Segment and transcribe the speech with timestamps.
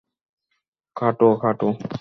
[0.95, 1.67] কাটো, কাটো।